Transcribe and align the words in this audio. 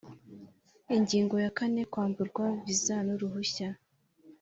Ingingo 0.97 1.35
ya 1.43 1.51
kane 1.57 1.81
Kwamburwa 1.91 2.45
viza 2.63 2.95
n 3.05 3.07
uruhushya 3.15 3.69